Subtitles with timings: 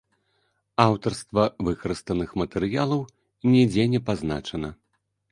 [0.83, 3.03] Аўтарства выкарыстаных матэрыялаў
[3.53, 4.69] нідзе не пазначана.